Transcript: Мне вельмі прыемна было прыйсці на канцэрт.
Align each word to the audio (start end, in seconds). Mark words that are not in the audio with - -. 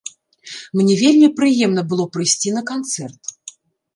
Мне 0.79 0.93
вельмі 1.01 1.27
прыемна 1.41 1.81
было 1.91 2.03
прыйсці 2.15 2.53
на 2.57 2.63
канцэрт. 2.73 3.21